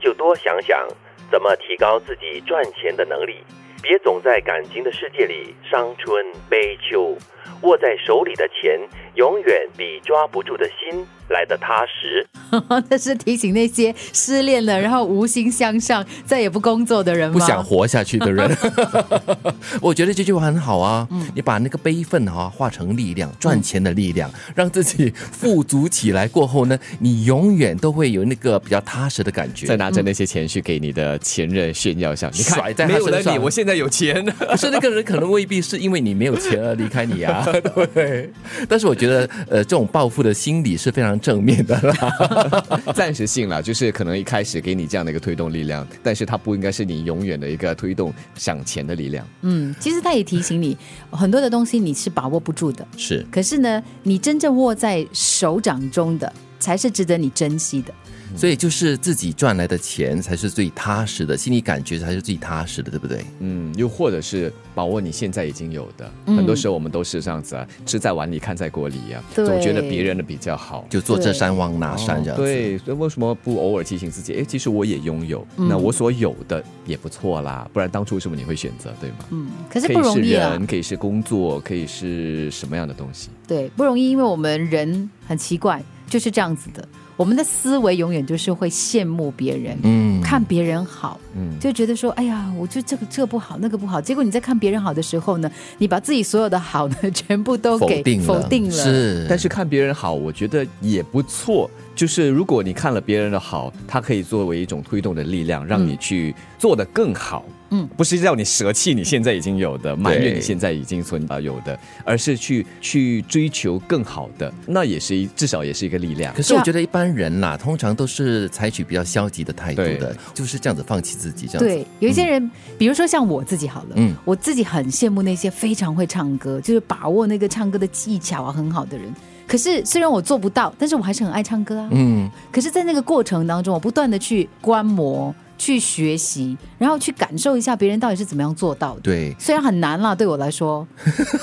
[0.00, 0.86] 就多想想
[1.30, 3.42] 怎么提高自己赚钱的能力，
[3.82, 7.16] 别总在感情的世界里伤春悲秋。
[7.62, 8.78] 握在手里的钱，
[9.14, 12.26] 永远比抓不住的心来的踏实。
[12.88, 17.38] 那是提醒那些失恋了，然后无心向上、再也不工作的人吗？
[17.38, 18.48] 不想活下去的人。
[19.80, 21.06] 我觉得这句话很好啊。
[21.10, 26.28] 嗯，你把那个悲愤哈化成力量，赚钱的力量，让自己富足起来。
[26.28, 29.66] 过后呢，你永远都会有那个比较踏实的感觉。
[29.66, 34.24] 再拿着那些钱去给你的前任炫耀一下，你看，甩在没有了你，我现在有钱。
[34.38, 37.44] 可是那个人可能未必是因为你没有钱而离开你啊。
[37.92, 38.30] 对，
[38.68, 49.26] 但是我觉得，呃，这种报复的心理是非常正面的啦， 暂时性啦，就是可能一开始给你这样的一个推动力量，但是它不应该是你永远的一个推动向前的力量。
[49.42, 50.76] 嗯，其实他也提醒你，
[51.10, 53.24] 很多的东西你是把握不住的，是。
[53.30, 57.92] 可是呢，你真正握在手掌中的，才是值得你珍惜的。
[58.36, 63.24] 所以就是自己赚来的钱才是最踏实的，心里感觉才是最踏实的，对不对？
[63.40, 72.42] 嗯，又或者是把握你现在已经有的，很多时候我们都是这样子啊，吃在碗里看在锅里呀，总觉得别人的比较好，就坐这山望那山这样子。
[72.42, 74.34] 对，所以为什么不偶尔提醒自己？
[74.34, 79.16] 哎，其实我也拥有，那我所有的也不错啦，不然当初为什么你会选择，对吗？
[79.30, 83.28] 嗯，可是不容易啊，可以是工作，可以是什么样的东西？
[83.46, 86.86] 对，不容易，因为我们人很奇怪，就是这样子的。
[87.16, 94.00] 我们的思维永远就是会羡慕别人，嗯，看别人好，嗯，就觉得说，哎呀，我就这个这个不好，那个不好。
[94.00, 98.72] 结果你在看别人好的时候呢，你把自己所有的好呢，全部都给否定了。
[98.72, 101.70] 是，但是看别人好，我觉得也不错。
[101.94, 107.44] 就是如果你看了别人的好，它可以作为一种推动的力量，让你去做得更好。
[107.46, 107.63] 嗯，
[107.96, 116.34] 不是叫你舍弃你现在已经有的，埋怨你现在已经存啊有的，而是去去追求更好的，那也是一至少也是一个力量。
[116.34, 121.64] 可是我觉得一般人啦，通常都是采取比较消极的态度的，就是这样子放弃自己这样子。
[121.64, 129.12] 对，有一些人，比如说像我自己好了，嗯，我自己很羡慕那些非常会唱歌，就是把握那个唱歌的技巧啊很好的人。
[129.46, 131.88] 可是虽然我做不到，但是我还是很爱唱歌啊。
[131.92, 135.34] 嗯，可是，在那个过程当中，我不断的去观摩。
[135.56, 139.00] 去学习，然后去感受一下别人到底是怎么样做到的。
[139.00, 140.86] 对，虽然很难啦，对我来说。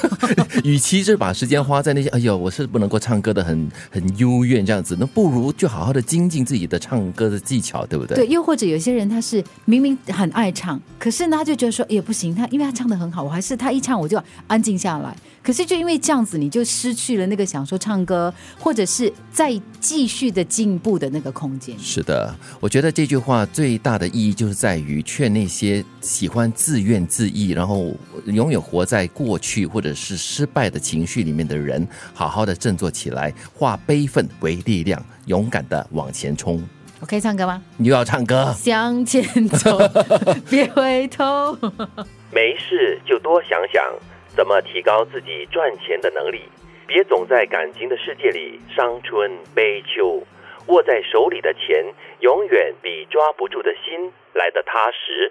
[0.64, 8.16] 与其是把时间花在那些，哎呦，我是不能够唱歌的，很很幽怨这样子，那不如就好好的精进自己的唱歌的技巧，对不对？
[8.16, 15.16] 对，又或者有些人他是明明很爱唱，可是呢，他就觉得说也不行，他因为他唱的很好，我还是他一唱我就安静下来。
[15.42, 21.74] 可是就因为这样子，你就失去了那个想说唱歌，或者是再继续的进步的那个空间。
[21.78, 27.94] 是的，我觉得这句话最大的意义就是在于劝那些喜欢自怨自艾，然后
[28.24, 36.66] 永远活在过去或者是失败的情绪里面的人，好好的振作起来，化悲愤为力量，勇敢的往前冲。
[36.98, 37.62] 我可以唱歌吗？
[37.76, 38.52] 你又要唱歌？
[38.56, 39.78] 向前走，
[40.50, 41.56] 别回头。
[42.32, 43.84] 没事就多想想。
[44.36, 46.40] 怎么提高自己赚钱的能力？
[46.86, 50.22] 别总在感情的世界里伤春悲秋。
[50.68, 51.84] 握在手里的钱，
[52.20, 55.28] 永远比抓不住的心来得踏实。